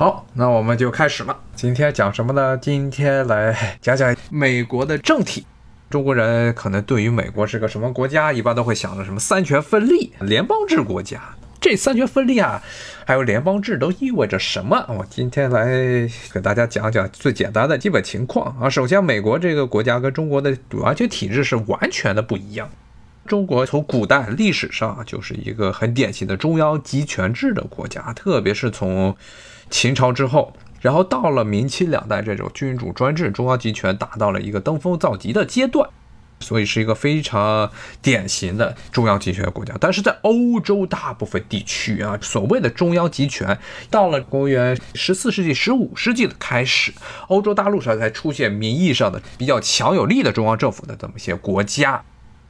[0.00, 1.38] 好，那我们就开始了。
[1.54, 2.56] 今天讲什么呢？
[2.56, 5.44] 今天来 讲讲美国的政体。
[5.90, 11.20] 中国人可能对于美国是个什么国家，一般都会想着什么三权分立、联邦制国家。
[11.60, 12.62] 这三权分立啊，
[13.04, 14.82] 还有联邦制都意味着什么？
[14.88, 15.66] 我今天来
[16.32, 18.70] 给大家讲讲最简单的基本情况啊。
[18.70, 22.70] 首先，美国这个国家跟中国的完全体制是完全的不一样。
[23.26, 29.14] 中国从古代历史上就是一个很典型的中央集权制的国家，特别是从
[29.70, 35.88] 秦朝之后，然后到了明清两代这种君主专制、中央集权达到了一个登峰造极的阶段，
[36.40, 37.70] 所以是一个非常
[38.02, 39.74] 典型的中央集权国家。
[39.80, 43.58] 但是在欧洲大部分地区啊，所谓的中央集权，
[43.90, 46.92] 到了公元十四世纪、十五世纪的开始，
[47.28, 52.02] 欧洲大陆上才出现名义上的比较强有力的中央政府的这么些国家。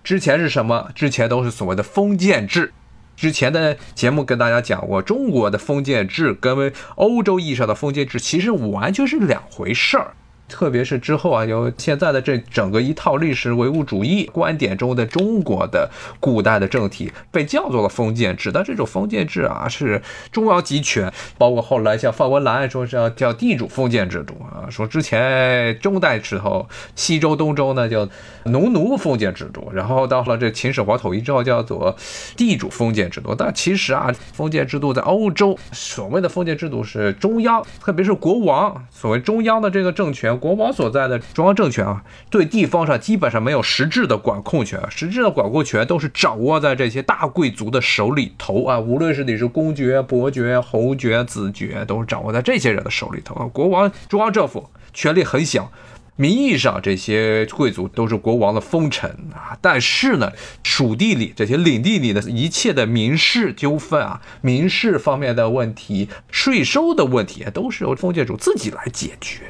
[0.02, 0.90] 之前是什么？
[0.94, 2.72] 之前都是所谓的封建制。
[3.20, 10.14] 之前的节目跟大家讲过，中国的封建制跟欧洲意义上的封建制其实完全是两回事儿。
[10.50, 15.88] 特别是之后啊，有现在的这整个一套历史唯物主义观点中的中国的
[16.18, 18.50] 古代的政体，被叫做了封建制。
[18.52, 20.02] 但这种封建制啊，是
[20.32, 28.08] 中央集权，包括后来像范文澜说是要叫地主封建制度啊，说之前中代时候西周东周呢叫
[28.44, 31.96] 农奴封建制度，然后到了这秦始皇统一之后叫做
[32.36, 33.34] 地主封建制度。
[33.34, 40.39] 但其实啊，封建制度在欧洲所谓的封建制度是中央，特别是国王，所谓中央的这个政权。
[40.40, 48.80] 国王所在的中央政权啊，对地方上基本上没有实质的管控权，实质的管控权都是掌握在这些大贵族的手里头啊。
[48.80, 53.46] 无论是你是公爵、伯爵、侯爵、子爵，都是掌握在这些人的手里头啊。
[53.52, 55.70] 国王中央政府权力很小，
[56.16, 60.32] 名义上这些贵族都是国王的封臣啊，但是呢，
[60.62, 69.42] 属地里这些领地里的一切的民事纠纷啊、民事方面的问题、税收的问题，都是由封建主自己来解决。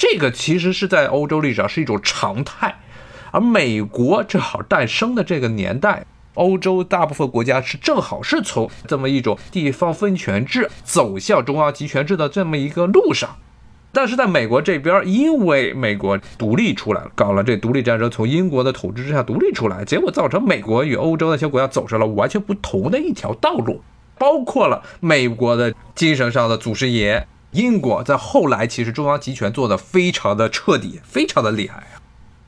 [0.00, 2.74] 这个其实是在欧洲历史上是一种常态，
[3.32, 13.36] 而美国正好诞生的这个年代，欧洲大部分国家是正好是从这么一种地方分权制走向中央集权制的这么一个路上。
[13.92, 23.82] 但是在美国这边，因为美国独立出来了，搞了这独立战争，从英国的统治之下独立出来，结果造成美国与欧洲那些国家走上了完全不同的一条道路，
[24.16, 27.28] 包括了美国的精神上的祖师爷。
[27.52, 31.98] 英国在后来其实中央集权做的非常的彻底，非常的厉害啊！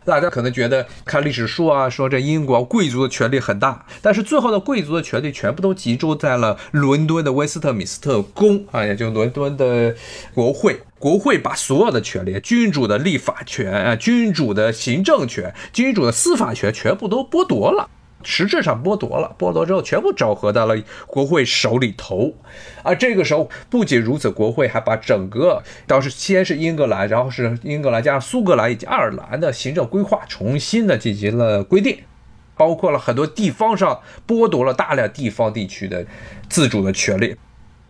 [0.04, 9.94] 大家可能觉得看历史书啊，说这英国贵族的权力很大，但是最后的贵族的权力全部都集中在了伦敦的威斯特米斯特宫啊，也就伦敦的
[10.34, 10.80] 国会。
[10.98, 17.88] 国会把所有的权利，君主的立法权啊，君主的行政权，君主的司法权，全部都剥夺了。
[18.24, 22.34] 实质上剥夺了，剥夺之后全部整合到了国会手里头，
[22.82, 31.98] 而这个时候不仅如此，国会还把整个当时先是英格兰，然后是英格兰加上苏格兰以及爱尔兰的行政规划重新的进行了规定，
[32.56, 36.04] 包括了很多地方上剥夺了大量地方地区的
[36.48, 37.36] 自主的权利。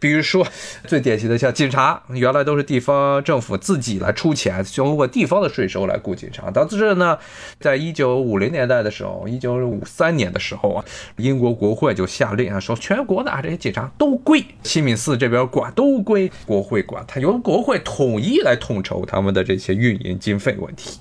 [0.02, 0.44] 比如说，
[0.84, 6.50] 最典型的像警察，原来都是地方政府自己来出钱，通过地方的税收来雇警察。
[6.52, 7.16] 但是呢，
[7.60, 10.84] 在一九五零年代的时候，一九五三年的时候啊，
[11.18, 20.98] 英国国会就下令啊，说全国的啊这些警察都归西敏寺这边管，都归国会管，他由国会统一来统筹他们的这些运营经费问题。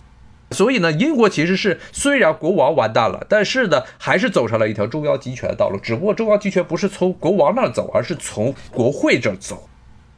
[0.52, 5.80] 所以呢，英国其实是虽然国王完蛋了，但是呢，还是走上了一条中央集权的道路。
[5.82, 9.68] 只不过中央集权不是从国王那儿走，而是从国会这儿走。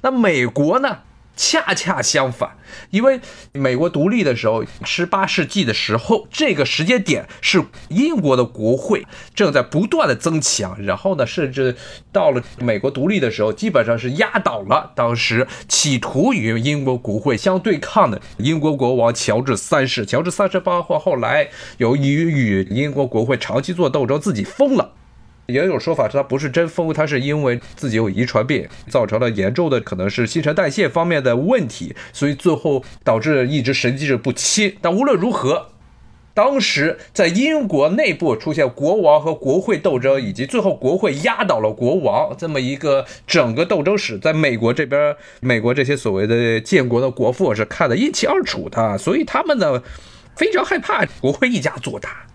[0.01, 0.97] 那美国呢？
[1.35, 2.57] 恰恰相反，
[2.91, 3.19] 因为
[3.53, 11.75] 美国独立的时候，十八世纪的时候，这个时间点是英国的国会正在不断的增强，然后呢，甚至
[12.11, 20.05] 到了美国独立的时候，基本上是压倒了当时企图与英国国会相对抗的英国国王乔治三世。
[20.05, 24.91] 乔治三世包括后来由于与英国国会长期做斗争，自己疯了。
[25.47, 34.75] 也有说法是他不是真疯，他是因为自己有遗传病，造成了严重的可能是新陈代谢方面的问题，所以最后导致一直神志不清。
[34.81, 35.67] 但无论如何，
[36.34, 49.84] 当时在英国内部出现国王和国会斗争，以及最后国会压倒了国王这么一个整个斗争史，在美国这边，美国这些所谓的建国的国父是看得一清二楚的，所以他们呢
[50.35, 52.25] 非常害怕国会一家做大。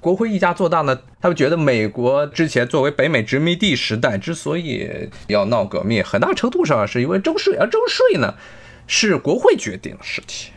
[0.00, 8.34] 国会一家做大呢，他们觉得美国之前作为北美殖民地时代之所以要闹革命，很大程度上是因为征税，而征税呢
[8.86, 10.52] 是国会决定的事情，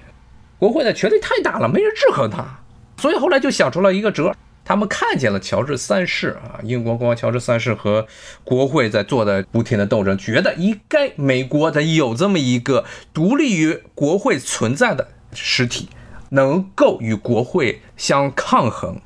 [0.58, 2.62] 国会的权力太大了，没人制衡他，
[2.98, 8.08] 所以后来就想出了一个辙，他们看见了乔治三世啊，英国国王乔治三世和
[8.46, 15.90] 国会在做的不停的斗争，觉得应该美国得有这么一个独立于国会存在的实体，
[16.30, 19.02] 能够与国会相抗衡。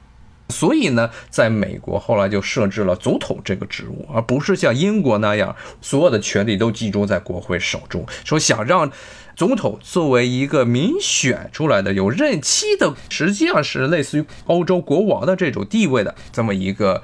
[0.49, 8.05] 所以呢，在美国后来就设置了总统这个职务，而不是像英国那样，所有的权力都集中在国会手中。
[8.23, 8.91] 说想让
[9.35, 17.01] 总统作为一个民选出来的、有任期的，实际上是类似于欧洲国王的这种地位的这么一个。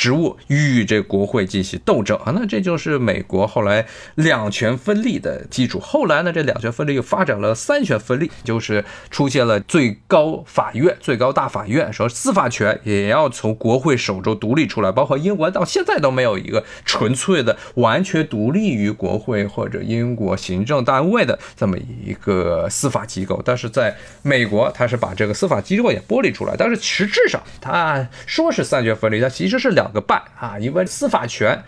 [0.00, 5.78] 职务与这国会进行斗争啊，那这就是美国后来两权分立的基础。
[5.78, 14.90] 后来呢，这两权分立又发展了三权分立，就是出现了最高法院、最高大法院，说司法权也要从国会手中独立出来。
[14.90, 23.42] 包括英国到现在都没有一个纯粹的、完全独立于国会或者英国行政单位的这么一个司法机构。
[23.44, 29.89] 但是在美国，他是把这个司法机构也剥离出来，但是实质上他说是三权分立，它其实是两。
[29.90, 31.62] 个半啊，因为司法权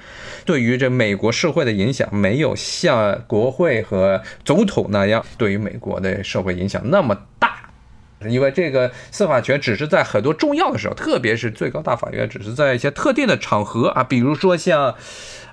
[0.44, 7.70] 对于这美国社会的影响没有像国会和总统那样对于美国的社会影响那么大，
[8.26, 14.94] 因为这个司法权只是在很多重要的时候，特别是最高大法院，只是在一些特定的场合啊，比如说像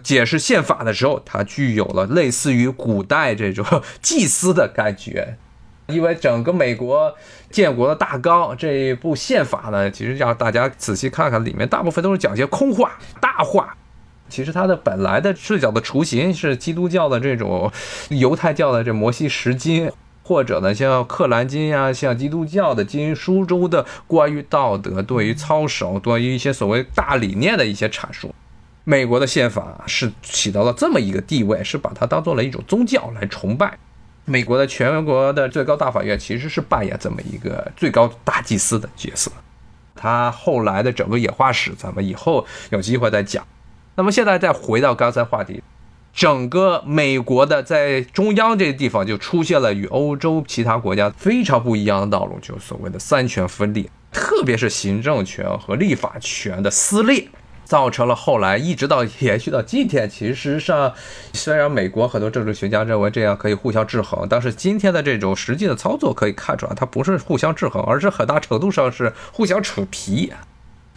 [0.02, 3.66] 解释宪法的时候，它具有了类似于古代这种
[4.02, 5.38] 祭司的感觉。
[5.90, 7.14] 因为整个美国
[7.50, 13.76] 建国的大纲这一部宪法呢，其实让大家仔细看看，里面大部分都是讲些空话、大话。
[14.30, 17.72] 其实它的本来的视角的雏形是基督教的这种
[18.10, 19.92] 犹太教的这摩西十经，
[20.22, 28.34] 或者呢像克兰经呀，像基督教的经书中的关于道德、对于操守、对于一些所谓大理念的一些阐述。
[28.84, 33.78] 美国的宪法是起到了这么一个地位，是把它当做了一种宗教来崇拜。
[34.30, 39.32] 美国的全国的最高大法院其实是扮演这么一个最高大祭司的角色，
[39.96, 43.44] 他后来的整个演化史，咱们以后有机会再讲。
[43.96, 45.64] 那么现在再回到刚才话题，
[46.14, 57.28] 整个美国的在中央这个地方就出现了与欧洲其他国家非常不一样的道路，就所谓的三权分立，特别是行政权和立法权的撕裂。
[57.70, 60.92] 造成了后来一直到延续到今天，其实上
[61.34, 70.34] 虽然美国很多政治学家认为这样可以互相制衡，但是今天的这种实际的操作可以看出来，它不是互相制衡，而是很大程度上是互相扯皮，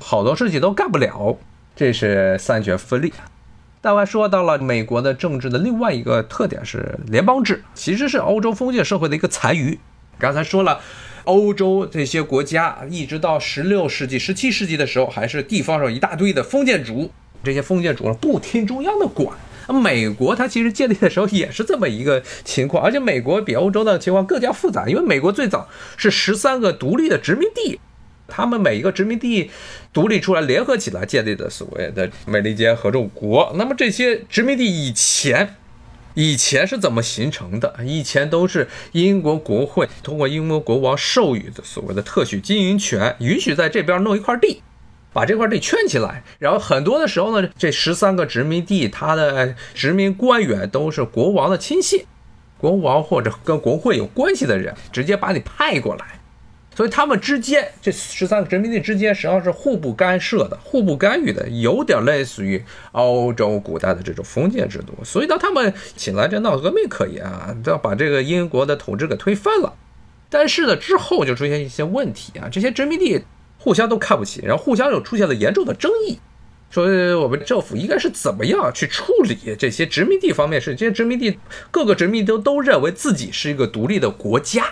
[0.00, 1.36] 好多事情都干不了。
[1.76, 3.12] 这是三权分立。
[3.82, 9.78] 大概说到了美国的政治的另外一个特点是联邦制，其实是欧洲封建社会的一个残余。
[10.18, 10.80] 刚才说了。
[11.24, 17.10] 欧洲这些国家，一直到十六世纪、十七世纪的时候，还是地方上一大堆的封建主，
[17.44, 19.36] 这些封建主不听中央的管。
[19.68, 27.78] 美国它其实建立的时候也是这么一个情况，而且美国比欧洲的情况更加复杂，因为美国最早是十三个独立的殖民地，
[28.26, 29.50] 他们每一个殖民地
[29.92, 33.54] 独立出来，联合起来建立的所谓的美利坚合众国。
[33.56, 35.54] 那么这些殖民地以前。
[36.14, 37.74] 以前是怎么形成的？
[37.84, 44.62] 以前都是英国国会通过英国国王授予的所谓的特许经营权，允许在这边弄一块地，
[45.12, 46.22] 把这块地圈起来。
[46.38, 52.04] 然后很多的时候呢，这十三个殖民地，它的殖民官员都是国王的亲信，
[52.58, 56.20] 国王或者跟国会有关系的人，直接把你派过来。
[56.74, 64.94] 所以他们之间，这十三个殖民地之间实际上是互不干涉的、互不干预的，有点类似于欧洲古代的这种封建制度。
[65.04, 69.74] 所以当他们起来这闹革命可以啊，要把这个英国的统治给推翻了。
[70.30, 73.22] 但是呢，之后就出现一些问题啊，这些殖民地
[73.58, 76.18] 互相都看不起，然后互相又出现了严重的争议，
[76.70, 76.86] 说
[77.20, 80.74] 我们政府应该是怎么样去处理这些殖民地方面事？
[80.74, 81.38] 这些殖民地
[81.70, 84.64] 各个殖民地都都认为自己是一个独立的国家。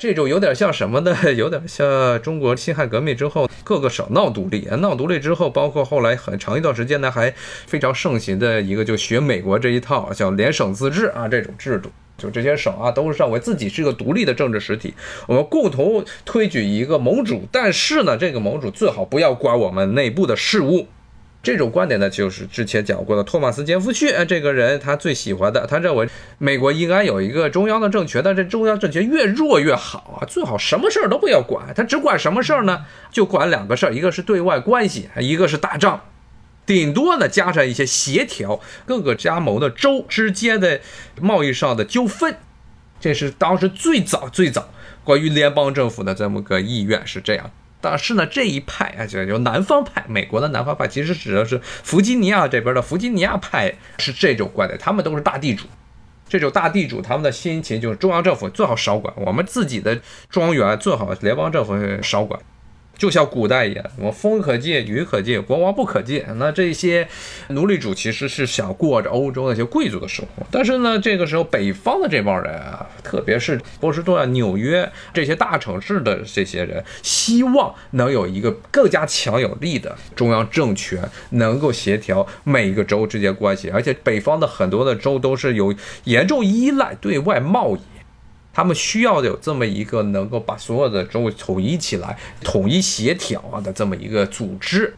[0.00, 1.14] 这种 有点像什么呢？
[1.36, 7.32] 有点像中国辛亥革命之后各个省闹独立，闹独立之后，包括后来很长一段时间呢，还
[7.66, 14.94] 非常盛行的一个，就学美国这一套，叫联省自治啊这种制度，就这些省啊都是认为自己是一个独立的政治实体，
[15.28, 20.86] 我们共同推举一个盟主，但是呢，这个盟主最好不要管我们内部的事务。
[21.42, 26.06] 这种观点呢，就是之前讲过的托马斯·杰弗逊这个人，他最喜欢的，他认为
[26.36, 32.84] 美国应该有一个中央的政权，但这中央政权越弱越好啊，最好什么事儿都不要管，他只管什么事儿呢？
[33.10, 36.02] 就管两个事儿，一个是对外关系，一个是打仗，
[36.66, 40.80] 顶多呢加上一些协调各个加盟的州之间的
[41.22, 42.36] 贸易上的纠纷，
[43.00, 44.68] 这是当时最早最早
[45.02, 47.50] 关于联邦政府的这么个意愿是这样。
[47.80, 54.78] 但是呢，这一派啊，就就南方派，美国的南方派，其实指的是弗吉尼亚这边的弗吉尼亚派，是这种观点。
[54.78, 55.66] 他们都是大地主，
[56.28, 62.40] 这种大地主，他们的心情就是中央政府最好少管，我们自己的庄园最好联邦政府少管。
[63.00, 66.22] 就像古代一样，我风可借，雨可借，国王不可借。
[66.36, 67.08] 那这些
[67.48, 83.70] 奴隶主其实是想过着欧洲那些贵族的生活，但是呢，这个时候北方的这帮人啊，特别是波士顿啊、纽约这些大城市的这些人，希望能有一个更加强有力的中央政权，能够协调每一个州之间关系。
[83.70, 87.80] 而且北方的很多的州都是有严重依赖对外贸易。
[88.52, 94.94] 他们需要有这么一个能够把所有的州统一起来、统一协调啊的这么一个组织，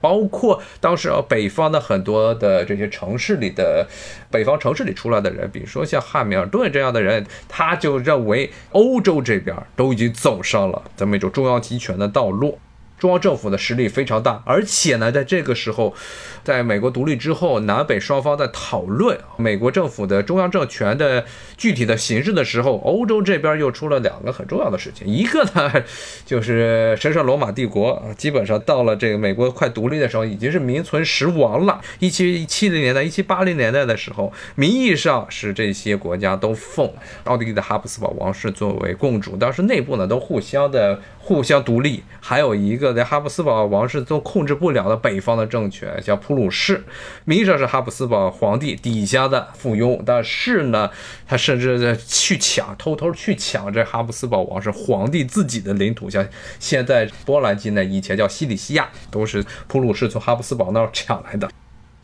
[0.00, 3.86] 包括当时啊北方的很多的这些城市里的
[4.30, 12.58] 北方城市里出来的人，比如说像汉密尔顿这样的人，他就认为欧洲这边都已经走上了这么一种中央集权的道路。
[13.04, 15.94] 中央政府的实力非常大，而且呢，在这个时候，
[16.42, 21.22] 在美国独立之后，南北双方在讨论美国政府的中央政权的
[21.58, 25.70] 具体的形式的时候，欧洲这边又出了两个很重要的事情，一个呢，
[26.24, 31.78] 就是神圣罗马帝国啊，基本上到了这个美国快独立的时候，已经是名存实亡了。
[31.98, 36.90] 一七七零年代、一七八零年代的时候，名义上是这些国家都奉
[37.24, 41.02] 奥地利的哈布斯堡王室作为共主，当时内部呢都互相的。
[41.26, 46.84] 互相独立，还有一个在哈布斯堡王室都控制不了的北方的政权，像普鲁士，
[47.24, 50.90] 名义上是哈布斯堡皇帝底下的附庸，但是呢，
[51.26, 56.26] 他甚至在去抢，偷偷去抢这哈布斯堡王室皇帝自己的领土，像
[56.58, 61.48] 现在波兰境内，以前叫西里西亚，都是普鲁士从哈布斯堡那儿抢来的。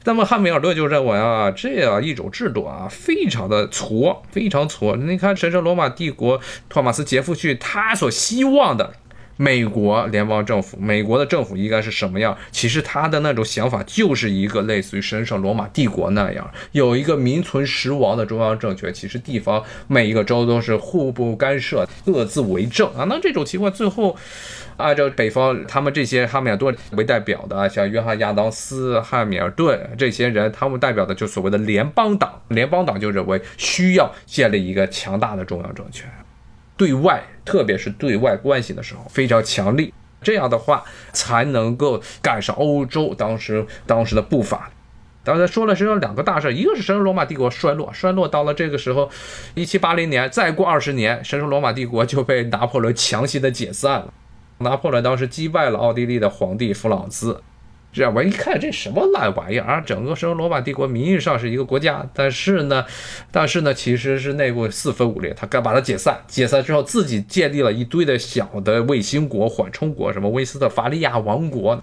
[0.05, 4.97] 那么汉密尔顿就认为啊，这样一种制度啊，非常的挫，非常挫。
[4.97, 8.95] 你看神圣罗马帝国托马斯杰夫逊他所希望的。
[9.41, 12.37] 美国联邦政府，美国的政府应该是什么样？
[12.53, 18.93] 其实他的那种想法就是一个类似于神圣罗马帝国那样，有一个名存实亡的中央政权。
[18.93, 23.07] 其实地方每一个州都是互不干涉，各自为政啊。
[23.09, 24.15] 那这种情况最后，
[24.77, 32.43] 按照北方他们这些汉密尔顿为代表的，像约翰亚当斯、汉密尔顿这些人，他们代表的就所谓的联邦党。
[32.49, 36.07] 联邦党就认为需要建立一个强大的中央政权。
[36.81, 40.83] 对外，特别是对外关系的时候非常强力，这样的话
[41.13, 44.71] 才能够赶上欧洲当时当时的步伐。
[45.23, 49.11] 刚才说了是有两个大事，一个是神圣罗马帝国衰落，衰落到了这个时候，
[49.53, 54.15] 一七八零年，再过二十年，神圣罗马帝国就被拿破仑强行的解散了。
[54.61, 57.43] 拿破仑当时击败了奥地利的皇帝弗朗兹。
[57.93, 59.81] 这样我一看，这什么烂玩意儿啊！
[59.81, 62.85] 整个圣罗马帝国名义上是一个国家，但是呢，
[63.33, 65.35] 但是呢，其实是内部四分五裂。
[65.35, 71.83] 他该把它解散，解散之后自己建立了一堆的小的卫星国、缓冲国，什么威斯特伐利亚王国。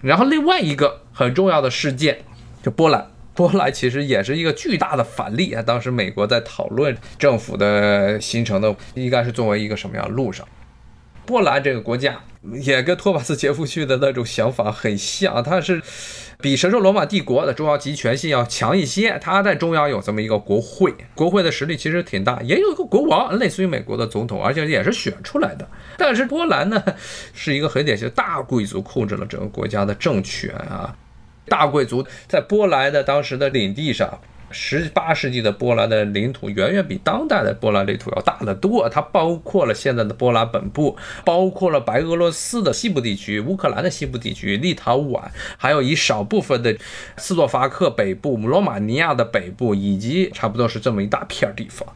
[0.00, 2.18] 然后另外一个很重要的事件，
[2.62, 3.06] 就波兰。
[3.34, 5.62] 波兰其实也是一个巨大的反例啊。
[5.62, 10.46] 当时美国在讨论政府的形成的，应该是作为一个什么样的路上。
[11.26, 12.20] 波兰这个国家
[12.62, 15.82] 也跟托马斯杰夫逊的那种想法很像，他是
[16.40, 19.18] 比神圣罗马帝国的中央集权性要强一些。
[19.20, 25.68] 他在中央有这么一个国会，国会的实力其实挺大，也有一个国王，类似于美国的总统，而且也是选出来的。
[25.98, 26.82] 但是波兰呢，
[27.34, 30.96] 是一个很典型大贵族控制了整个国家的政权啊，
[31.46, 34.18] 大贵族在波兰的当时的领地上。
[34.50, 45.22] 十八世纪的波兰的领土远远比当代的波兰领土要大得多，它包括了现在的波兰本部，包括了白俄罗斯的西部地区、乌克兰的西部地区、立陶宛，
[45.56, 46.76] 还有一少部分的
[47.16, 51.86] 斯洛伐克北部、罗马尼亚的北部，以及差不多是这么一大片地方。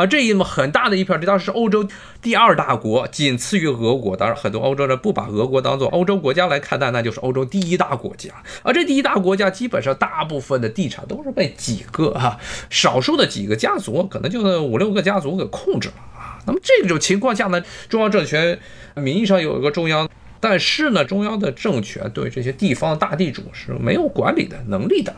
[0.00, 1.86] 而这一么很大的一片这，当时是欧洲
[2.22, 4.16] 第二大国，仅次于俄国。
[4.16, 8.30] 当然，很多欧洲人不把俄国当做欧洲国家来看待，那就是欧洲第一大国家。
[8.62, 12.40] 而这第一大国家，基本上大部分的地产都是被几个哈
[12.70, 16.40] 少数的几个家族，可能就是五六个家族给控制了啊。
[16.46, 18.58] 那么这种情况下呢，中央政权
[18.94, 20.08] 名义上有一个中央，
[20.40, 25.14] 但是呢，中央的政权对这些地方大地主是没有管理的能力的。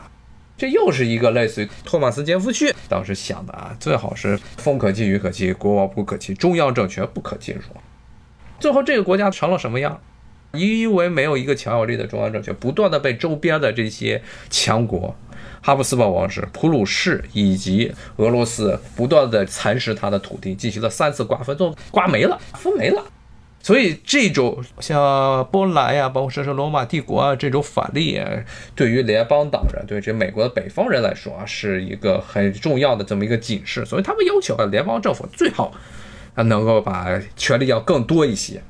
[0.63, 7.63] 这又是一个类似于托马斯杰夫逊当时想的啊，最好是风可进雨可进，国王不可欺，中央政权不可进入。
[8.61, 9.99] 最后这个国家成了什么样？
[10.53, 15.13] 因为没有一个强有力的中央政权，不断的被周边的这些强国，
[15.61, 23.03] 哈布斯堡王室、普鲁士以及俄罗斯不断的蚕食他的土地，进行了三次瓜分，都瓜没了，分没了。
[23.63, 28.21] 所以，这种像波兰呀，包括神圣罗马帝国啊，这种反例，
[28.75, 33.85] 对于联邦党人，对这美国的北方人来说啊，是一个很重要的这么一个警示。
[33.85, 35.71] 所以，他们要求啊，联邦政府最好
[36.35, 38.61] 啊能够把权力要更多一些。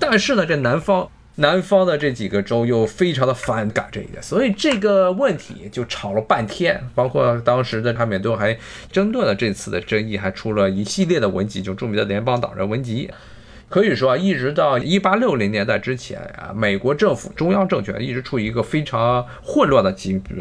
[0.00, 6.82] 但是呢，这南方南方的这几个州又非常的反感这一点，所以这个问题就吵了半天。
[6.96, 8.58] 包括当时的汉密尔顿还
[8.90, 13.08] 争论了这次的争议，还出了一系列的文集，就著名的联邦党人文集。
[13.74, 20.32] 可以说啊，一直到一八六零年代之前啊，美国政府中央政权一直处于一个非常混乱的境地。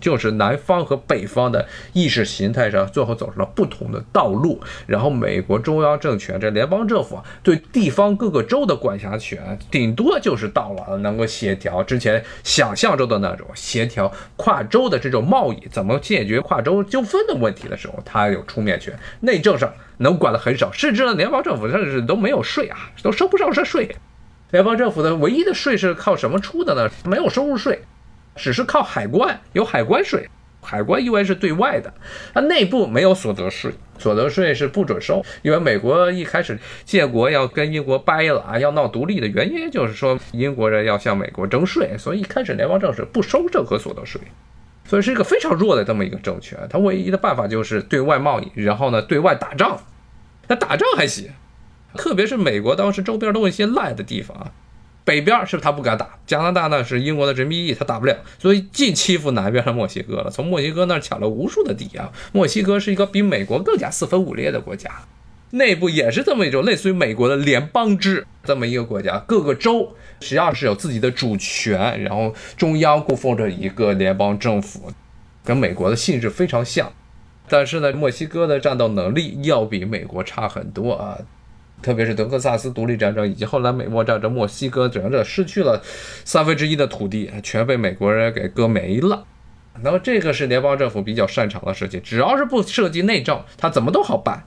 [0.00, 4.60] 就是南方和北方的意识形态上，最后走上了不同的道路。
[4.86, 18.98] 然后，美国中央政权这联邦政府啊，对地方各个州的管辖权，顶多就是到了能够协调之前想象中的那种协调跨州的这种贸易，怎么解决跨州纠纷的问题的时候，他有出面权。
[19.20, 23.96] 内政上能管的很少，甚至呢，联邦政府甚至都没有税啊，都收不上这税。
[24.50, 26.88] 联邦政府的唯一的税是靠什么出的呢？
[27.04, 27.82] 没有收入税。
[28.38, 30.28] 只是靠海关有海关税，
[30.62, 31.92] 海关因为是对外的，
[32.32, 35.22] 它内部没有所得税，所得税是不准收。
[35.42, 44.20] 因为美国一开始建国要跟英国掰了啊，要闹独立的原因就是说英国人要向美国征税，所以一开始联邦政府不收任何所得税，
[44.84, 46.58] 所以是一个非常弱的这么一个政权。
[46.70, 49.80] 它唯一的办法就是对外贸易，然后呢对外打仗，
[50.48, 51.30] 那打仗还行，
[51.94, 54.52] 特别是美国当时周边都有一些烂的地方。
[55.08, 60.30] 北边是不是他不敢打，加拿大呢是英国的殖民地，他打不了，所以既欺负南边的墨西哥了。
[60.30, 62.12] 从墨西哥那儿抢了无数的地啊！
[62.32, 64.90] 墨西哥是一个比美国更加四分五裂的国家，
[65.52, 74.92] 内部也是这么一种类似于美国的联邦制这么一个国家，各个州实际上是有自己的主权，然后中央供奉着一个联邦政府，
[75.42, 76.92] 跟美国的性质非常像。
[77.48, 81.16] 但是呢，墨西哥的战斗能力要比美国差很多啊。
[81.82, 85.80] 特别是德克萨斯独立战争以及后来美墨战争，墨西哥整个失去了
[86.24, 89.24] 三分之一的土地，全被美国人给割没了。
[89.82, 94.42] 那么这个是联邦政府比较擅长的事情，只要是不涉及内政，他怎么都好办。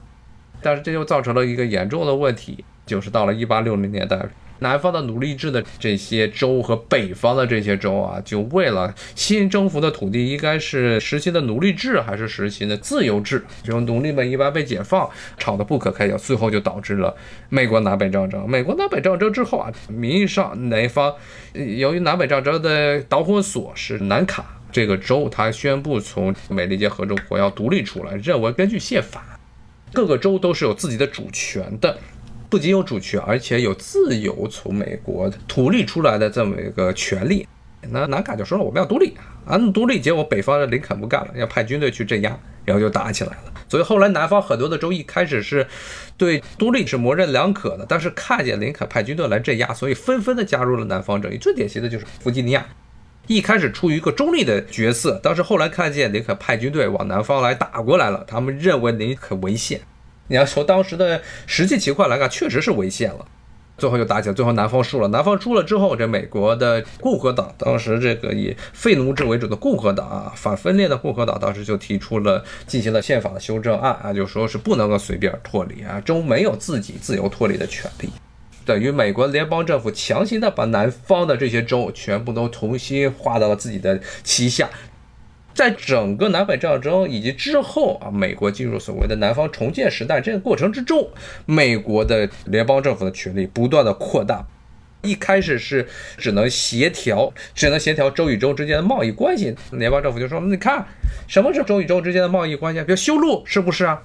[0.60, 4.18] 但是这就造成了一个严重的问题，就是到了一八六零年代。
[4.62, 13.44] 南方的奴隶制的这些州和北方的这些州啊，就为了新征服的土地，应该是实行的奴隶制还是实行的自由制？
[13.62, 17.14] 这种奴隶们一般被解放，吵得不可开交，最后就导致了
[17.50, 18.48] 美国南北战争。
[18.48, 21.12] 美国南北战争之后啊，名义上南方
[21.52, 29.38] 由于南北战争的导火索是南卡这个州，他宣布从美利坚合众国要独立出来，认为根据宪法，
[29.92, 31.98] 各个州都是有自己的主权的。
[32.52, 37.48] 不仅有主权，而且有自由从美国独立出来的这么一个权利。
[37.88, 39.14] 那南卡就说了，我们要独立
[39.46, 39.98] 啊，独立。
[39.98, 43.54] 结果北方的林肯不干了，要派军队去镇压，然后就打起来了。
[43.70, 45.66] 所以后来南方很多的州一开始是
[46.18, 51.38] 对独立是模棱两可的，但是看见林肯派军队来镇压，所以纷纷的加入了南方阵营。
[51.38, 52.66] 最典型的就是弗吉尼亚，
[53.28, 59.80] 一开始处于一个中立的角色，但是后来看见林肯派军队往南方来打过来了，他们认为林肯违宪。
[60.28, 63.26] 你要从当时的实际情况来看，确实是违宪了。
[63.78, 65.08] 最后又打起来，最后南方输了。
[65.08, 78.10] 南方输了之后，这美国的共和党，当时这个以废奴制为主的共和党啊，反分裂的共和党，当时就提出了进行了宪法的修正案啊，就说是不能够随便脱离啊，州没有自己自由脱离的权利，
[78.64, 84.68] 等于美国联邦政府强行的把南方的这些州全部都重新划到了自己的旗下。
[85.54, 91.10] 在整个南北战争以及之后啊，美国进入所谓的南方重建时代这个过程之中，
[91.46, 94.44] 美国的联邦政府的权力不断的扩大。
[95.02, 99.52] 一开始是只能协调，只能协调州与州之间的贸易关系。
[99.72, 100.86] 联邦政府就说：“你看，
[101.26, 102.80] 什么是州与州之间的贸易关系？
[102.84, 104.00] 比如修路，是不是啊？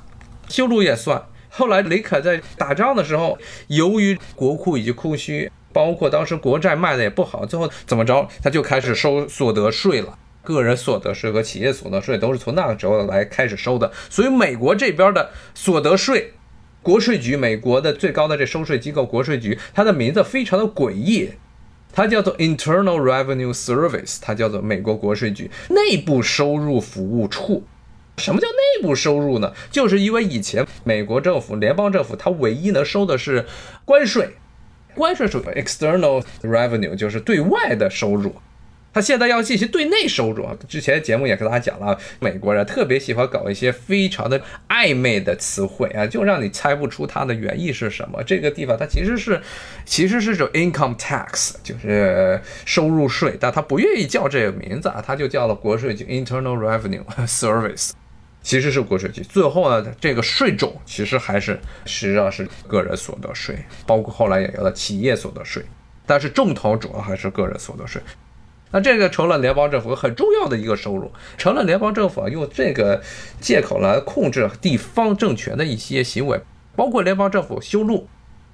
[0.49, 10.17] 修路也算。”后来林肯在打仗的时候，由于国库以及空虚，包括当时国债卖的也不好，最后怎么着，他就开始收所得税了。
[10.53, 16.33] 个人所得税和企业所得税都是从那个时候来开始收的，所以美国这边的所得税，
[16.81, 21.31] 国税局，美国的最高的这收税机构国税局，它的名字非常的诡异，
[21.91, 27.63] 它叫做 Internal Revenue Service，它叫做美国国税局内部收入服务处。
[28.17, 29.53] 什么叫内部收入呢？
[29.69, 33.45] 就是因为以前美国政府、联邦政府它唯一能收的是
[33.85, 34.29] 关税，
[34.95, 38.33] 关税属于 External Revenue，就是对外的收入。
[38.97, 40.57] 他现在要进行对内收入啊！
[40.67, 48.23] 之前节目也跟大家讲了，美国人特别喜欢搞一些非常的暧昧的词汇啊，就让你猜不出它的原意是什么。
[48.23, 49.39] 这个地方它其实是，
[49.85, 57.91] 其实是种 income tax，就是收入税，但他不愿意叫这个名字啊，他就叫了国税局 Internal Revenue Service，
[58.41, 59.21] 其实是国税局。
[59.21, 65.61] 最后呢，这个税种其实还是实际上是个人所得税，包括后来也有了企业所得税，
[66.07, 68.01] 但是重头主要还是个人所得税。
[68.71, 73.01] 那这个成了联邦政府很重要的一个收入，成了联邦政府用这个
[73.39, 76.39] 借口来控制地方政权的一些行为，
[76.75, 78.07] 包括联邦政府修路，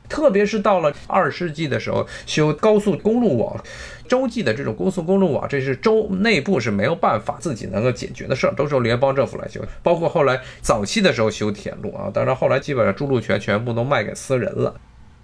[0.07, 3.63] 特别是到了二世纪的时候修高速公路网，
[4.07, 9.59] 洲际的这种高速公路网，这是州内部是没有办法自己能够解决的事儿，都是由联邦政府来修。
[9.81, 14.75] 包括后来早期的时候修铁路啊，当然后来基本上筑路权全部都卖给私人了。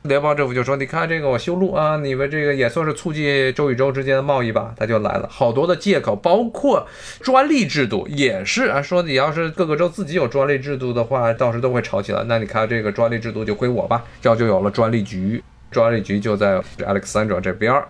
[0.04, 6.88] 联邦政府就说：“你看这个我修路啊，你们这个也算是促进州与州之间的贸易吧？”他就来了好多的借口，包括
[7.20, 12.24] 专利制度也是啊，说你要是各个州自己有专利制度的话，到时都会吵起来。
[12.28, 17.90] 那你看这个专利制度就归我吧，这样就有了专利局，专利局就在 Alexandra 这边儿。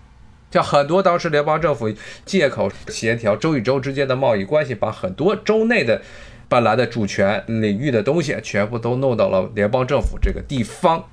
[0.50, 1.88] 像很多当时联邦政府
[2.24, 6.02] 借口协调州与州之间的贸易关系，把很多州内的
[6.48, 11.04] 本来的主权领域的东西全部都弄到了联邦政府这个地方。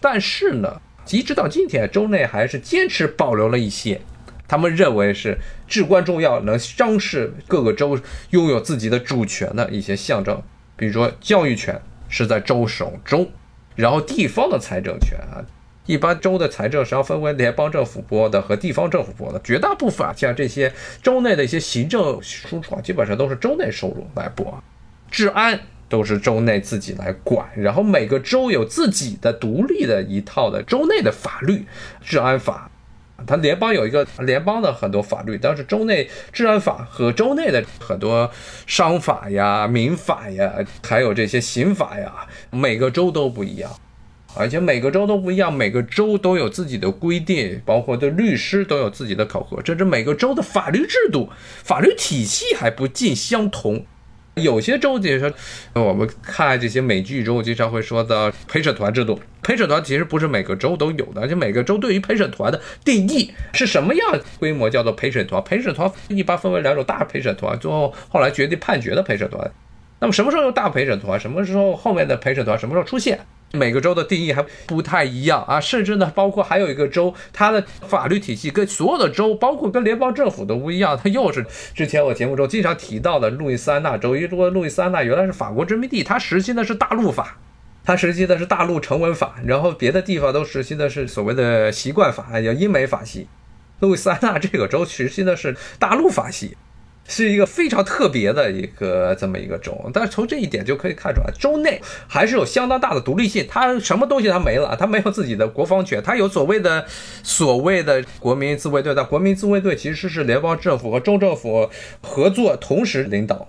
[0.00, 0.80] 但是呢，
[1.10, 4.00] 一直到今天，州内还是坚持保留了一些，
[4.46, 7.98] 他们认为是至关重要，能彰示各个州
[8.30, 10.42] 拥有自己的主权的一些象征。
[10.76, 13.30] 比如说，教育权是在州手中，
[13.74, 15.42] 然后地方的财政权啊，
[15.86, 24.62] 一般州的财政是要分为联邦政府拨的和地方政府拨的，绝大部分啊，像这些州内的一些行政输出啊，基本上都是州内收入来拨，
[25.10, 25.58] 治安。
[25.88, 31.66] 都是州内自己来管，然后每个州有自己的独立的一套的州内的法律，
[32.04, 32.70] 治安法。
[33.26, 38.30] 它联邦有一个联邦的很多法律，但是州内治安法和州内的很多
[38.64, 40.54] 商法呀、民法呀，
[40.86, 43.72] 还有这些刑法呀，每个州都不一样，
[44.36, 51.28] 而且每个州都不一样，每个州都有自己的规定，包括对律师都有自己的考核，甚至每个州的法律制度、
[51.64, 53.84] 法律体系还不尽相同。
[54.42, 55.32] 有些州解说，
[55.74, 59.20] 我们看这些美剧中经常会说的陪审团制度。
[59.42, 65.42] 陪审团其实不是每个州都有的，而且每个州对于陪审团的定义是什么样规模叫做陪审团。
[65.42, 69.50] 陪审团一般分为两种：大陪审团，最后后来决定判决的陪审团。
[70.00, 71.18] 那么什么时候有大陪审团？
[71.18, 73.20] 什么时候后面的陪审团什么时候出现？
[73.52, 80.98] 每个州的定义还不太一样啊，甚至呢，包括还有一个州，它的法律体系跟所有的州，包括跟联邦政府都不一样。
[81.02, 87.38] 它又是之前我节目中经常提到的路易斯安那州，因为路易斯安那原来是法国殖民地，它实行的是大陆法，
[87.84, 93.28] 它实行的是大陆成文法，然后别的地方都实行的是所谓的习惯法，叫英美法系。
[93.80, 96.56] 路易斯安那这个州实行的是大陆法系。
[97.10, 103.46] 是一个非常特别的一个这么一个州，但是从这一点就可以看出来，州内还是有相当大的独立性。
[103.48, 106.84] 它什么东西它没了，它没有自己的国防权，它有所谓的
[107.22, 108.94] 所谓的国民自卫队。
[108.94, 111.68] 但国民自卫队其实是联邦政府和州政府
[112.02, 113.48] 合作同时领导，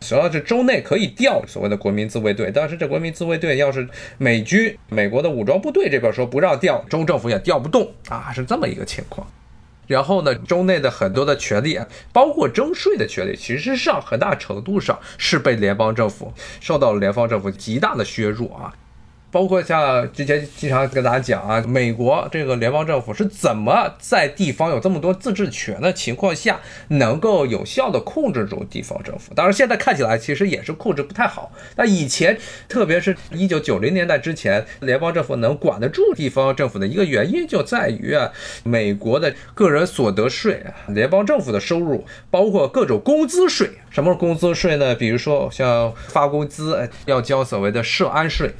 [0.00, 9.26] 主要是州内可以调所谓的国民自卫队，但是这国民自卫队要是美军美国的武装部队这边说不让调，州政府也调不动啊，是这么一个情况。
[9.88, 11.80] 然后呢，州内的很多的权利，
[12.12, 18.72] 包括征税的权利，其实上很大程度上是被联邦政府受到了联邦政府极大的削弱啊。
[19.30, 29.34] 包括像之前经常跟大家讲啊，美国这个联邦政府是怎么在地方有这么多自治权的情况下，能够有效的控制住地方政府？
[29.34, 31.52] 当然，现在看起来其实也是控制不太好。
[31.76, 32.38] 那以前，
[32.68, 38.32] 特别是一九九零年代之前，联邦政府能管得住地方政府的一个原因就在于啊，
[38.64, 43.70] 美国的个人所得税、联邦政府的收入，包括各种工资税。
[43.90, 44.94] 什么是工资税呢？
[44.94, 48.52] 比如说像发工资要交所谓的社安税，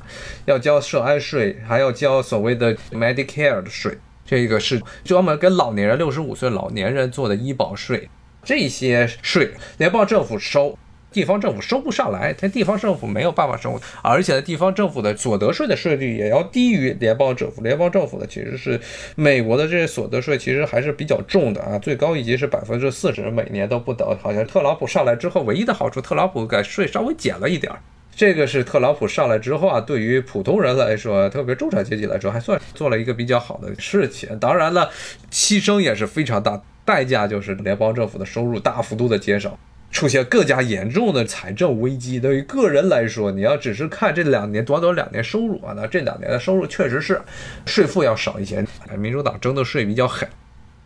[0.46, 8.08] 要交社安税，还要交所谓的 Medicare 的税，这个是专门给老年人六十五岁老年人做的医保税，
[8.42, 10.78] 这些税联邦政府收。
[11.10, 17.62] 地方政府收不上来，它地方政府没有办法收，而且地方政府的所得税的税率也要低于联邦政府。
[17.62, 18.80] 联邦政府的其实是
[19.16, 24.16] 美国的这些所得税其实还是比较重的啊，最高一级是百分之四十，每年都不等。
[24.20, 27.78] 好像特朗普上来之后，唯一的好处，特朗普给税稍微减了一点儿。
[28.14, 34.36] 这个是特朗普上来之后啊，对于普通人来说，特别中产阶级来说，还算做了一个比较好的事情。
[34.38, 34.90] 当然了，
[35.30, 39.56] 牺牲也是非常大，代价就是联邦政府的收入大幅度的减少。
[39.90, 42.20] 出现更加严重的财政危机。
[42.20, 47.20] 对于个人来说，你要只是看这两年短短两年收入啊，那这两年的收入确实是
[47.66, 48.64] 税负要少一些。
[48.98, 50.28] 民主党征的税比较狠，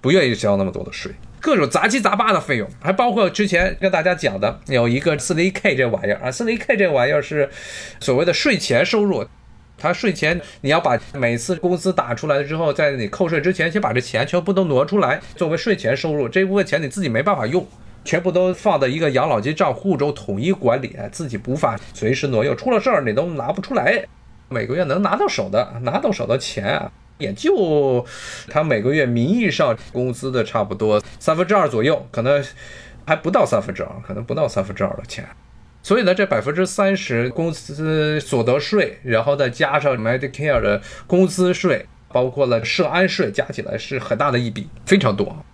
[0.01, 1.11] 不愿意交那么多的税，
[1.41, 7.49] 各种杂七杂八的费用，还包括之前跟大家讲的有一个四零 K 这玩意儿啊，四零 K 这玩意儿是
[8.01, 9.25] 所谓的税前收入，
[9.77, 17.67] 它税前你要把每次工资打出来之后，在你扣税之前，先把这钱全部都挪出来作为税前收入，这部分钱你自己没办法用。
[18.05, 24.05] 全部都放在一个养老金账户中统一管理，自己无法随时挪用，出了事儿你都拿不出来。
[24.49, 28.05] 每个月能拿到手的、拿到手的钱啊，也就
[28.49, 32.45] 他每个月名义上工资的差不多三分之二左右，可能
[33.07, 35.27] 还不到三分之二，可能不到三分之二的钱。
[35.83, 45.45] 所以呢，这百分之三十工资所得税，然后再加上 Medicare 的工资税，包括了社安税，加起来是很大的一笔，非常多。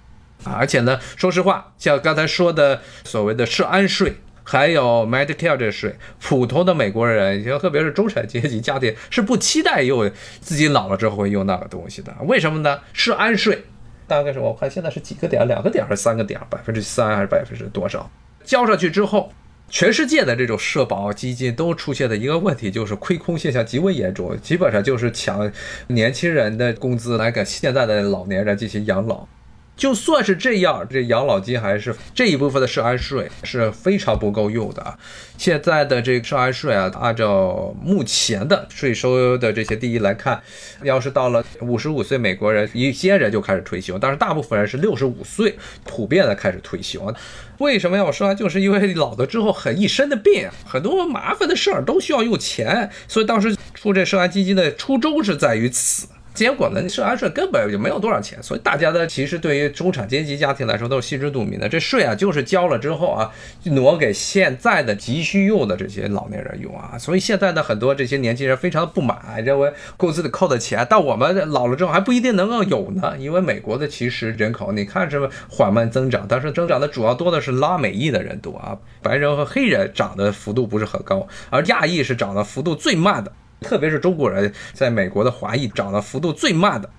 [0.44, 12.14] 而且呢，说实话，像刚才说的所谓的社安税还有 Medicare 这税，普通的美国人，特别是中产阶级家庭是不期待用自己老了之后会用那个东西的。
[12.20, 12.81] 为什么呢？
[12.92, 13.64] 是安税，
[14.07, 16.40] 大概是我看现在是几个点，两个点还是三个点？
[16.48, 18.11] 百分之三还是百分之多少？
[18.44, 19.33] 交上去之后。
[19.70, 25.53] 全世界的这种社保基金都出现的一个问题，就是亏空现象极为严重，基本上就是抢
[25.88, 29.29] 年轻人的工资来给现在的老年人进行养老。
[29.78, 34.98] 就算是这样，这养老金还是这一部分的涉安税是非常不够用的。
[35.38, 40.42] 现在的这个涉安税啊，按照目前的税收的这些第一来看，
[40.82, 47.14] 要是到了五十五岁，美国人一些人就开始退休，但是大部分人是六十五岁普遍的开始退休。
[47.58, 48.34] 为什么要说？
[48.34, 56.08] 就是因为老了之后很一身的病，很多麻烦的事儿都需要用钱，所以当时出这涉安基金的初衷是在于此。
[56.38, 56.88] 结果呢？
[56.88, 61.68] 涉安税根本就没有多少钱，所以大家呢，其实对于中产阶级家庭来说都是心知肚明的。
[61.68, 63.29] 这税啊，就是交了之后啊，
[63.64, 66.96] 挪给现在的急需用的这些老年人用啊。
[66.96, 73.16] 所以现在的很多这些年轻人非常的不满，认为工资里扣的钱，到我们老了之后还不一定能够有呢。
[73.18, 83.33] 因为美国的其实人口，你看是缓慢增长，但是增长的主要多的是拉美裔的人多啊，白人和黑人涨的幅度不是很高，而亚裔是涨的幅度最慢的。
[83.60, 86.90] 特别是中国人在美国的华裔涨的幅度最慢的。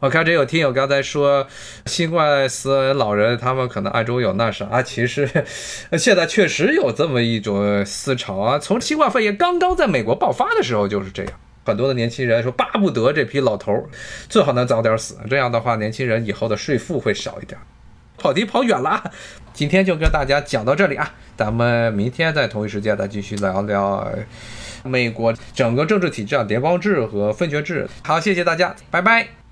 [0.00, 1.44] 我看这有听友刚才说
[1.86, 4.80] 新冠死老人，他们可能暗中有那啥。
[4.80, 5.28] 其实
[5.98, 8.58] 现在确实有这么一种思潮啊。
[8.60, 11.32] 从新冠肺炎刚刚在美国爆发的时候就是这样，
[11.64, 13.88] 很多的年轻人说巴不得这批老头
[14.28, 17.58] 最好能早点死，这样的话年轻人以后的税负会少一点。
[18.16, 19.02] 跑题跑远了，
[19.52, 24.08] 今天就跟大家讲到这里啊，咱们明天在同一时间再继续聊聊。
[24.84, 27.88] 美国整个政治体制啊，联邦制和分权制。
[28.02, 29.47] 好，谢谢大家，拜拜。